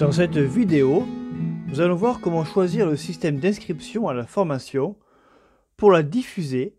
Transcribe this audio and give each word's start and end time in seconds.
Dans 0.00 0.12
cette 0.12 0.38
vidéo, 0.38 1.04
nous 1.66 1.82
allons 1.82 1.94
voir 1.94 2.22
comment 2.22 2.46
choisir 2.46 2.86
le 2.86 2.96
système 2.96 3.38
d'inscription 3.38 4.08
à 4.08 4.14
la 4.14 4.24
formation 4.24 4.96
pour 5.76 5.90
la 5.90 6.02
diffuser 6.02 6.78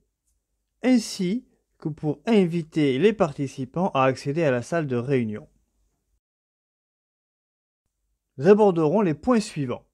ainsi 0.82 1.46
que 1.78 1.88
pour 1.88 2.20
inviter 2.26 2.98
les 2.98 3.14
participants 3.14 3.92
à 3.94 4.06
accéder 4.06 4.44
à 4.44 4.50
la 4.50 4.64
salle 4.64 4.88
de 4.88 4.96
réunion. 4.96 5.48
Nous 8.38 8.48
aborderons 8.48 9.02
les 9.02 9.14
points 9.14 9.40
suivants. 9.40 9.86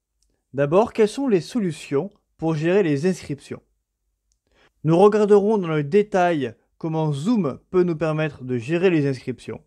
D'abord, 0.54 0.94
quelles 0.94 1.10
sont 1.10 1.28
les 1.28 1.42
solutions 1.42 2.10
pour 2.38 2.56
gérer 2.56 2.82
les 2.82 3.08
inscriptions? 3.08 3.62
Nous 4.86 4.98
regarderons 4.98 5.58
dans 5.58 5.68
le 5.68 5.84
détail 5.84 6.56
comment 6.78 7.12
Zoom 7.12 7.60
peut 7.72 7.84
nous 7.84 7.98
permettre 7.98 8.46
de 8.46 8.58
gérer 8.58 8.90
les 8.90 9.06
inscriptions. 9.06 9.62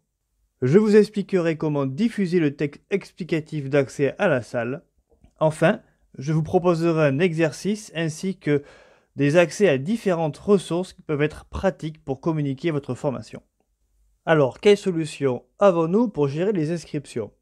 Je 0.63 0.79
vous 0.79 0.95
expliquerai 0.95 1.57
comment 1.57 1.87
diffuser 1.87 2.39
le 2.39 2.55
texte 2.55 2.83
explicatif 2.91 3.71
d'accès 3.71 4.15
à 4.19 4.29
la 4.29 4.43
salle. 4.43 4.83
Enfin, 5.39 5.81
je 6.19 6.35
vous 6.35 6.43
proposerai 6.43 7.07
un 7.07 7.19
exercice 7.19 7.91
ainsi 7.95 8.37
que 8.37 8.63
des 9.17 9.39
accès 9.39 9.69
à 9.69 9.79
différentes 9.79 10.37
ressources 10.37 10.93
qui 10.93 11.01
peuvent 11.01 11.23
être 11.23 11.47
pratiques 11.47 12.05
pour 12.05 12.21
communiquer 12.21 12.73
votre 12.73 12.95
formation. 12.95 13.43
Alors, 14.27 14.61
quelles 14.61 14.77
solutions 14.77 15.45
avons-nous 15.59 16.09
pour 16.09 16.29
gérer 16.29 16.53
les 16.53 16.71
inscriptions? 16.73 17.33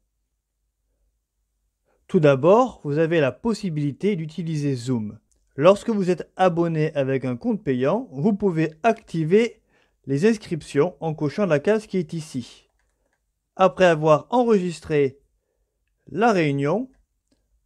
Tout 2.07 2.21
d'abord, 2.21 2.79
vous 2.85 2.99
avez 2.99 3.19
la 3.19 3.33
possibilité 3.33 4.15
d'utiliser 4.15 4.75
Zoom. 4.75 5.19
Lorsque 5.57 5.89
vous 5.89 6.09
êtes 6.09 6.31
abonné 6.37 6.93
avec 6.95 7.25
un 7.25 7.35
compte 7.35 7.61
payant, 7.61 8.07
vous 8.13 8.33
pouvez 8.33 8.71
activer 8.83 9.61
les 10.05 10.25
inscriptions 10.25 10.95
en 11.01 11.13
cochant 11.13 11.45
la 11.45 11.59
case 11.59 11.85
qui 11.85 11.97
est 11.97 12.13
ici. 12.13 12.68
Après 13.61 13.83
avoir 13.83 14.25
enregistré 14.29 15.19
la 16.09 16.31
réunion, 16.31 16.89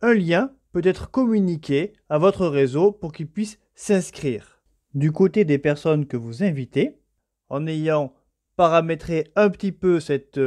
un 0.01 0.15
lien 0.15 0.51
peut 0.71 0.81
être 0.83 1.11
communiqué 1.11 1.93
à 2.09 2.17
votre 2.17 2.47
réseau 2.47 2.91
pour 2.91 3.13
qu'il 3.13 3.27
puisse 3.27 3.59
s'inscrire. 3.75 4.59
Du 4.95 5.11
côté 5.11 5.45
des 5.45 5.59
personnes 5.59 6.07
que 6.07 6.17
vous 6.17 6.41
invitez, 6.41 6.97
en 7.47 7.67
ayant 7.67 8.11
paramétré 8.55 9.31
un 9.35 9.51
petit 9.51 9.71
peu 9.71 9.99
cette 9.99 10.39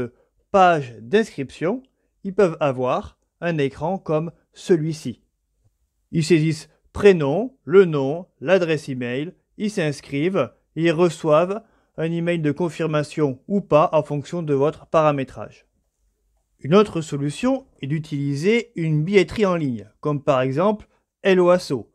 page 0.51 0.97
d'inscription, 0.99 1.85
ils 2.25 2.35
peuvent 2.35 2.57
avoir 2.59 3.17
un 3.41 3.57
écran 3.59 3.99
comme 3.99 4.33
celui-ci. 4.53 5.23
Ils 6.11 6.25
saisissent 6.25 6.69
prénom, 6.93 7.57
le 7.63 7.85
nom, 7.85 8.27
l'adresse 8.41 8.89
email, 8.89 9.33
ils 9.59 9.71
s'inscrivent, 9.71 10.51
ils 10.75 10.91
reçoivent 10.91 11.63
un 11.97 12.13
email 12.13 12.41
de 12.41 12.53
confirmation 12.53 13.41
ou 13.49 13.61
pas 13.61 13.89
en 13.93 14.03
fonction 14.03 14.43
de 14.43 14.55
votre 14.55 14.87
paramétrage. 14.87 15.67
Une 16.61 16.75
autre 16.75 17.01
solution 17.01 17.67
est 17.81 17.87
d'utiliser 17.87 18.73
une 18.77 19.05
billetterie 19.05 19.47
en 19.47 19.57
ligne, 19.57 19.91
comme 20.01 20.23
par 20.23 20.41
exemple 20.41 20.89
Helloasso. 21.23 21.93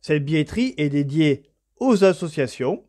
Cette 0.00 0.24
billetterie 0.24 0.74
est 0.76 0.88
dédiée 0.88 1.44
aux 1.78 2.04
associations 2.04 2.84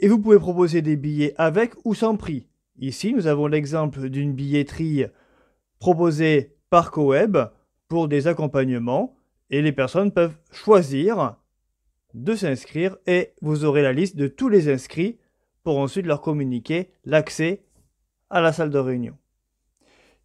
et 0.00 0.08
vous 0.08 0.18
pouvez 0.18 0.38
proposer 0.38 0.82
des 0.82 0.96
billets 0.96 1.34
avec 1.38 1.74
ou 1.84 1.94
sans 1.94 2.16
prix. 2.16 2.46
Ici, 2.78 3.14
nous 3.14 3.26
avons 3.26 3.46
l'exemple 3.46 4.10
d'une 4.10 4.34
billetterie 4.34 5.04
proposée 5.78 6.56
par 6.68 6.90
CoWeb 6.90 7.38
pour 7.88 8.08
des 8.08 8.26
accompagnements 8.26 9.16
et 9.50 9.62
les 9.62 9.72
personnes 9.72 10.12
peuvent 10.12 10.36
choisir 10.50 11.36
de 12.16 12.34
s'inscrire 12.34 12.96
et 13.06 13.34
vous 13.42 13.64
aurez 13.64 13.82
la 13.82 13.92
liste 13.92 14.16
de 14.16 14.26
tous 14.26 14.48
les 14.48 14.72
inscrits 14.72 15.18
pour 15.62 15.78
ensuite 15.78 16.06
leur 16.06 16.22
communiquer 16.22 16.90
l'accès 17.04 17.66
à 18.30 18.40
la 18.40 18.52
salle 18.52 18.70
de 18.70 18.78
réunion. 18.78 19.16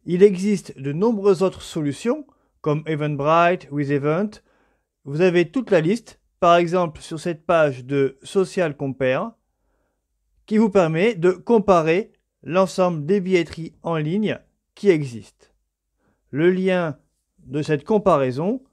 Il 0.06 0.24
existe 0.24 0.80
de 0.80 0.94
nombreuses 0.94 1.44
autres 1.44 1.62
solutions 1.62 2.26
comme 2.62 2.84
Eventbrite, 2.86 3.68
WithEvent. 3.72 4.42
Vous 5.04 5.22
avez 5.22 5.52
toute 5.52 5.70
la 5.70 5.82
liste, 5.82 6.20
par 6.40 6.56
exemple 6.56 7.02
sur 7.02 7.20
cette 7.20 7.46
page 7.46 7.84
de 7.86 8.18
Social 8.24 8.78
Compare, 8.78 9.34
qui 10.46 10.58
vous 10.58 10.70
permet 10.70 11.14
de 11.16 11.32
comparer 11.32 12.14
l'ensemble 12.42 13.06
des 13.06 13.20
billetteries 13.20 13.74
en 13.84 13.98
ligne 13.98 14.40
qui 14.76 14.90
existent. 14.90 15.48
Le 16.30 16.52
lien 16.52 16.98
de 17.40 17.62
cette 17.62 17.84
comparaison 17.84 18.64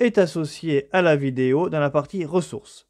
est 0.00 0.18
associé 0.18 0.88
à 0.92 1.02
la 1.02 1.14
vidéo 1.14 1.68
dans 1.68 1.78
la 1.78 1.90
partie 1.90 2.24
ressources. 2.24 2.88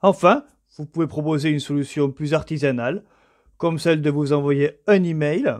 Enfin, 0.00 0.44
vous 0.76 0.86
pouvez 0.86 1.06
proposer 1.06 1.48
une 1.48 1.60
solution 1.60 2.10
plus 2.10 2.34
artisanale, 2.34 3.04
comme 3.56 3.78
celle 3.78 4.02
de 4.02 4.10
vous 4.10 4.32
envoyer 4.32 4.80
un 4.86 5.02
email 5.02 5.56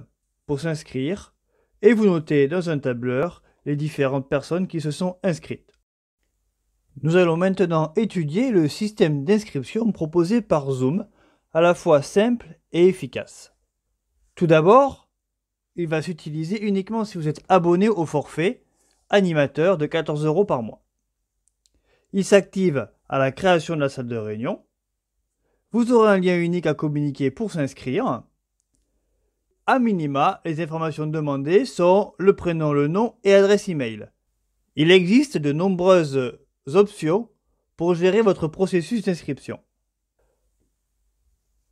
pour 0.46 0.60
s'inscrire 0.60 1.34
et 1.82 1.92
vous 1.94 2.06
notez 2.06 2.48
dans 2.48 2.70
un 2.70 2.78
tableur 2.78 3.42
les 3.64 3.76
différentes 3.76 4.28
personnes 4.28 4.66
qui 4.66 4.80
se 4.80 4.90
sont 4.90 5.18
inscrites. 5.22 5.72
Nous 7.02 7.16
allons 7.16 7.36
maintenant 7.36 7.92
étudier 7.96 8.50
le 8.50 8.68
système 8.68 9.24
d'inscription 9.24 9.90
proposé 9.92 10.42
par 10.42 10.70
Zoom, 10.70 11.06
à 11.52 11.60
la 11.60 11.74
fois 11.74 12.02
simple 12.02 12.58
et 12.72 12.86
efficace. 12.86 13.54
Tout 14.34 14.46
d'abord, 14.46 15.08
il 15.76 15.88
va 15.88 16.02
s'utiliser 16.02 16.62
uniquement 16.62 17.04
si 17.04 17.18
vous 17.18 17.28
êtes 17.28 17.42
abonné 17.48 17.88
au 17.88 18.04
forfait 18.04 18.64
animateur 19.12 19.78
de 19.78 19.86
14 19.86 20.24
euros 20.24 20.44
par 20.44 20.62
mois. 20.62 20.82
Il 22.12 22.24
s'active 22.24 22.88
à 23.08 23.18
la 23.18 23.30
création 23.30 23.76
de 23.76 23.80
la 23.80 23.88
salle 23.88 24.08
de 24.08 24.16
réunion. 24.16 24.64
Vous 25.70 25.92
aurez 25.92 26.10
un 26.10 26.18
lien 26.18 26.36
unique 26.36 26.66
à 26.66 26.74
communiquer 26.74 27.30
pour 27.30 27.52
s'inscrire. 27.52 28.24
A 29.66 29.78
minima, 29.78 30.40
les 30.44 30.60
informations 30.60 31.06
demandées 31.06 31.64
sont 31.64 32.14
le 32.18 32.34
prénom, 32.34 32.72
le 32.72 32.88
nom 32.88 33.14
et 33.22 33.32
adresse 33.32 33.68
email. 33.68 34.10
Il 34.74 34.90
existe 34.90 35.38
de 35.38 35.52
nombreuses 35.52 36.38
options 36.66 37.28
pour 37.76 37.94
gérer 37.94 38.22
votre 38.22 38.48
processus 38.48 39.04
d'inscription. 39.04 39.60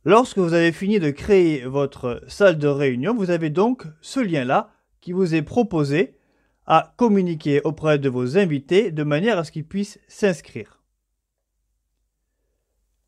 Lorsque 0.03 0.39
vous 0.39 0.53
avez 0.53 0.71
fini 0.71 0.99
de 0.99 1.11
créer 1.11 1.65
votre 1.65 2.23
salle 2.27 2.57
de 2.57 2.67
réunion, 2.67 3.15
vous 3.15 3.29
avez 3.29 3.49
donc 3.49 3.85
ce 4.01 4.19
lien-là 4.19 4.71
qui 4.99 5.11
vous 5.11 5.35
est 5.35 5.43
proposé 5.43 6.17
à 6.71 6.93
communiquer 6.95 7.59
auprès 7.65 7.99
de 7.99 8.07
vos 8.07 8.37
invités 8.37 8.91
de 8.91 9.03
manière 9.03 9.37
à 9.37 9.43
ce 9.43 9.51
qu'ils 9.51 9.67
puissent 9.67 9.99
s'inscrire. 10.07 10.81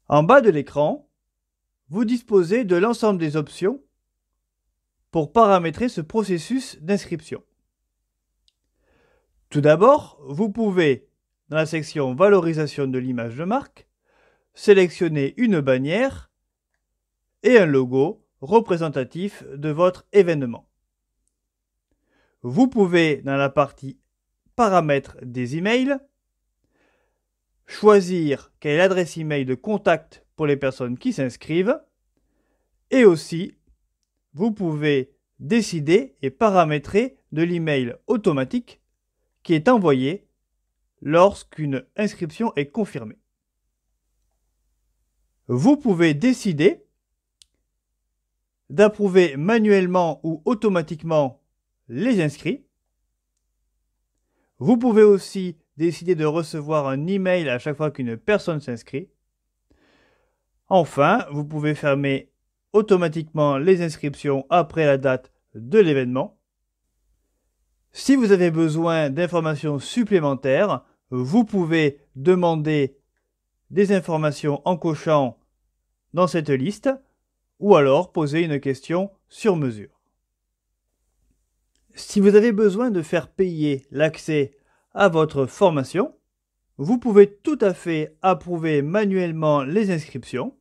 En 0.09 0.21
bas 0.21 0.41
de 0.41 0.49
l'écran, 0.49 1.07
vous 1.87 2.03
disposez 2.03 2.65
de 2.65 2.75
l'ensemble 2.75 3.19
des 3.19 3.37
options 3.37 3.81
pour 5.11 5.31
paramétrer 5.31 5.87
ce 5.87 6.01
processus 6.01 6.77
d'inscription. 6.81 7.41
Tout 9.49 9.61
d'abord, 9.61 10.19
vous 10.27 10.49
pouvez, 10.49 11.07
dans 11.47 11.55
la 11.55 11.65
section 11.65 12.13
Valorisation 12.15 12.87
de 12.87 12.97
l'image 12.97 13.37
de 13.37 13.45
marque, 13.45 13.87
sélectionner 14.53 15.35
une 15.37 15.61
bannière 15.61 16.31
et 17.43 17.57
un 17.57 17.65
logo 17.65 18.25
représentatif 18.41 19.41
de 19.55 19.69
votre 19.69 20.05
événement. 20.11 20.67
Vous 22.43 22.67
pouvez, 22.67 23.21
dans 23.21 23.37
la 23.37 23.49
partie 23.49 23.97
paramètres 24.57 25.17
des 25.23 25.55
emails, 25.55 25.97
choisir 27.65 28.51
quelle 28.59 28.73
est 28.73 28.77
l'adresse 28.77 29.17
email 29.17 29.45
de 29.45 29.55
contact 29.55 30.25
pour 30.35 30.45
les 30.45 30.57
personnes 30.57 30.97
qui 30.97 31.13
s'inscrivent 31.13 31.81
et 32.91 33.05
aussi 33.05 33.55
vous 34.33 34.51
pouvez 34.51 35.15
décider 35.39 36.15
et 36.21 36.29
paramétrer 36.29 37.17
de 37.31 37.43
l'email 37.43 37.95
automatique 38.07 38.81
qui 39.43 39.53
est 39.53 39.69
envoyé 39.69 40.27
lorsqu'une 41.01 41.85
inscription 41.95 42.53
est 42.55 42.71
confirmée. 42.71 43.17
Vous 45.47 45.77
pouvez 45.77 46.13
décider 46.13 46.85
d'approuver 48.69 49.37
manuellement 49.37 50.19
ou 50.23 50.41
automatiquement 50.45 51.42
les 51.87 52.21
inscrits. 52.21 52.65
Vous 54.59 54.77
pouvez 54.77 55.03
aussi 55.03 55.57
décider 55.77 56.15
de 56.15 56.25
recevoir 56.25 56.87
un 56.87 57.07
email 57.07 57.49
à 57.49 57.59
chaque 57.59 57.77
fois 57.77 57.91
qu'une 57.91 58.17
personne 58.17 58.61
s'inscrit. 58.61 59.09
Enfin, 60.67 61.25
vous 61.31 61.45
pouvez 61.45 61.75
fermer 61.75 62.31
automatiquement 62.71 63.57
les 63.57 63.81
inscriptions 63.81 64.45
après 64.49 64.85
la 64.85 64.97
date 64.97 65.31
de 65.53 65.79
l'événement. 65.79 66.39
Si 67.91 68.15
vous 68.15 68.31
avez 68.31 68.49
besoin 68.49 69.09
d'informations 69.09 69.77
supplémentaires, 69.77 70.83
vous 71.11 71.45
pouvez 71.45 71.99
demander 72.15 72.97
des 73.69 73.91
informations 73.91 74.61
en 74.65 74.77
cochant 74.77 75.37
dans 76.13 76.27
cette 76.27 76.49
liste 76.49 76.89
ou 77.59 77.75
alors 77.75 78.11
poser 78.11 78.41
une 78.43 78.59
question 78.59 79.11
sur 79.29 79.55
mesure. 79.55 80.02
Si 81.95 82.19
vous 82.19 82.35
avez 82.35 82.51
besoin 82.51 82.89
de 82.89 83.03
faire 83.03 83.27
payer 83.27 83.85
l'accès 83.91 84.51
à 84.95 85.09
votre 85.09 85.45
formation, 85.45 86.15
vous 86.77 86.97
pouvez 86.97 87.31
tout 87.31 87.57
à 87.61 87.75
fait 87.75 88.17
approuver 88.23 88.81
manuellement 88.81 89.63
les 89.63 89.91
inscriptions 89.91 90.55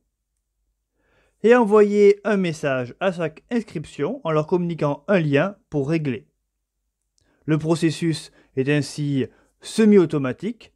et 1.41 1.55
envoyer 1.55 2.19
un 2.23 2.37
message 2.37 2.93
à 2.99 3.11
chaque 3.11 3.43
inscription 3.51 4.21
en 4.23 4.31
leur 4.31 4.45
communiquant 4.45 5.03
un 5.07 5.19
lien 5.19 5.55
pour 5.71 5.89
régler. 5.89 6.27
Le 7.45 7.57
processus 7.57 8.31
est 8.55 8.69
ainsi 8.69 9.25
semi-automatique 9.59 10.71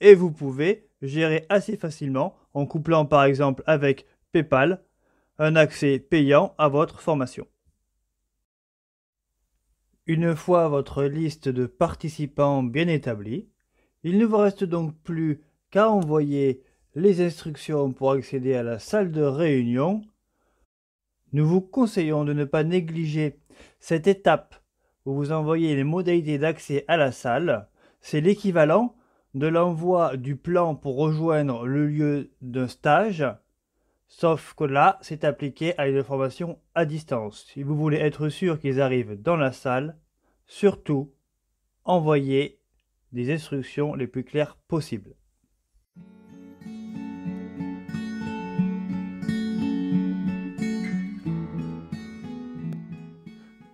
et 0.00 0.16
vous 0.16 0.32
pouvez 0.32 0.88
gérer 1.00 1.46
assez 1.48 1.76
facilement 1.76 2.36
en 2.54 2.66
couplant 2.66 3.06
par 3.06 3.22
exemple 3.22 3.62
avec 3.66 4.04
PayPal 4.32 4.82
un 5.38 5.54
accès 5.54 6.00
payant 6.00 6.54
à 6.58 6.68
votre 6.68 7.00
formation. 7.00 7.46
Une 10.06 10.34
fois 10.34 10.66
votre 10.68 11.04
liste 11.04 11.48
de 11.48 11.64
participants 11.66 12.64
bien 12.64 12.88
établie, 12.88 13.48
il 14.02 14.18
ne 14.18 14.26
vous 14.26 14.38
reste 14.38 14.64
donc 14.64 14.96
plus 15.04 15.42
qu'à 15.70 15.88
envoyer 15.88 16.64
les 16.96 17.24
instructions 17.24 17.92
pour 17.92 18.10
accéder 18.10 18.54
à 18.54 18.64
la 18.64 18.80
salle 18.80 19.12
de 19.12 19.22
réunion. 19.22 20.02
Nous 21.32 21.46
vous 21.46 21.60
conseillons 21.60 22.24
de 22.24 22.32
ne 22.32 22.44
pas 22.44 22.64
négliger 22.64 23.38
cette 23.78 24.08
étape 24.08 24.56
où 25.06 25.14
vous 25.14 25.30
envoyez 25.30 25.76
les 25.76 25.84
modalités 25.84 26.36
d'accès 26.36 26.84
à 26.88 26.96
la 26.96 27.12
salle. 27.12 27.68
C'est 28.00 28.20
l'équivalent 28.20 28.96
de 29.34 29.46
l'envoi 29.46 30.16
du 30.16 30.34
plan 30.34 30.74
pour 30.74 30.96
rejoindre 30.96 31.64
le 31.64 31.86
lieu 31.86 32.32
d'un 32.40 32.66
stage, 32.66 33.24
sauf 34.12 34.52
que 34.54 34.64
là, 34.64 34.98
c'est 35.00 35.24
appliqué 35.24 35.76
à 35.78 35.88
une 35.88 36.04
formation 36.04 36.58
à 36.74 36.84
distance. 36.84 37.46
Si 37.50 37.62
vous 37.62 37.74
voulez 37.74 37.96
être 37.96 38.28
sûr 38.28 38.60
qu'ils 38.60 38.80
arrivent 38.80 39.20
dans 39.20 39.36
la 39.36 39.52
salle, 39.52 39.96
surtout, 40.46 41.14
envoyez 41.84 42.60
des 43.12 43.32
instructions 43.32 43.94
les 43.94 44.06
plus 44.06 44.22
claires 44.22 44.56
possibles. 44.68 45.16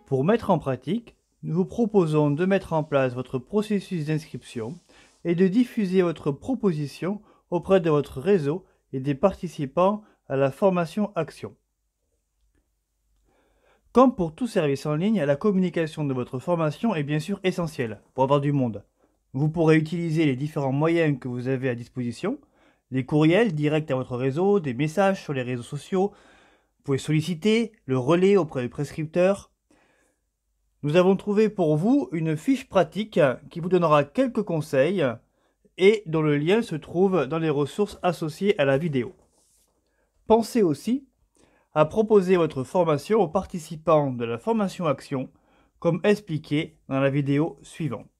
Pour 0.07 0.25
mettre 0.25 0.51
en 0.51 0.59
pratique, 0.61 1.17
nous 1.43 1.57
vous 1.57 1.65
proposons 1.65 2.31
de 2.31 2.47
mettre 2.47 2.73
en 2.73 2.85
place 2.85 3.13
votre 3.13 3.39
processus 3.39 4.07
d'inscription 4.07 4.79
et 5.25 5.35
de 5.35 5.49
diffuser 5.49 6.03
votre 6.03 6.31
proposition 6.31 7.21
auprès 7.51 7.81
de 7.81 7.91
votre 7.91 8.21
réseau 8.21 8.65
et 8.93 9.01
des 9.01 9.17
participants 9.17 10.03
à 10.29 10.37
la 10.37 10.51
formation 10.51 11.11
Action. 11.15 11.55
Comme 13.93 14.15
pour 14.15 14.35
tout 14.35 14.47
service 14.47 14.85
en 14.85 14.95
ligne, 14.95 15.23
la 15.23 15.37
communication 15.37 16.05
de 16.05 16.13
votre 16.13 16.39
formation 16.39 16.95
est 16.95 17.03
bien 17.03 17.19
sûr 17.19 17.41
essentielle 17.43 18.03
pour 18.15 18.25
avoir 18.25 18.41
du 18.41 18.53
monde. 18.53 18.85
Vous 19.33 19.49
pourrez 19.49 19.77
utiliser 19.77 20.27
les 20.27 20.37
différents 20.37 20.73
moyens 20.73 21.19
que 21.19 21.29
vous 21.29 21.49
avez 21.49 21.71
à 21.71 21.75
disposition, 21.75 22.39
les 22.91 23.07
courriels 23.07 23.55
directs 23.55 23.91
à 23.91 23.95
votre 23.95 24.17
réseau, 24.17 24.61
des 24.61 24.75
messages 24.75 25.23
sur 25.23 25.33
les 25.33 25.43
réseaux 25.43 25.63
sociaux, 25.63 26.09
vous 26.09 26.83
pouvez 26.85 26.99
solliciter 26.99 27.73
le 27.87 27.99
relais 27.99 28.37
auprès 28.37 28.63
du 28.63 28.69
prescripteur. 28.69 29.51
Nous 30.83 30.97
avons 30.97 31.17
trouvé 31.17 31.49
pour 31.49 31.77
vous 31.77 32.09
une 32.13 32.37
fiche 32.37 32.69
pratique 32.69 33.21
qui 33.51 33.61
vous 33.61 33.69
donnera 33.69 34.05
quelques 34.05 34.43
conseils 34.43 35.05
et 35.79 36.03
dont 36.07 36.23
le 36.23 36.37
lien 36.37 36.61
se 36.63 36.77
trouve 36.77 37.27
dans 37.27 37.39
les 37.39 37.51
ressources 37.51 37.99
associées 38.03 38.59
à 38.59 38.65
la 38.65 38.79
vidéo. 38.79 39.15
Pensez 40.29 40.63
aussi 40.63 41.09
à 41.73 41.87
proposer 41.87 42.37
votre 42.37 42.63
formation 42.63 43.21
aux 43.21 43.29
participants 43.29 44.13
de 44.13 44.27
la 44.27 44.37
formation 44.37 44.87
Action, 44.87 45.31
comme 45.79 46.03
expliqué 46.05 46.77
dans 46.91 47.01
la 47.01 47.09
vidéo 47.09 47.59
suivante. 47.63 48.18